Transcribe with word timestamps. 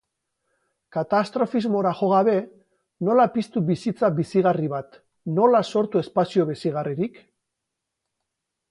Katastrofismora 0.95 1.91
jo 1.99 2.09
gabe, 2.13 2.33
nola 3.09 3.27
piztu 3.37 3.63
bizitza 3.69 4.11
bizigarri 4.21 4.73
bat, 4.75 4.99
nola 5.37 5.63
sortu 5.75 6.03
espazio 6.05 6.49
bizigarririk? 6.53 7.25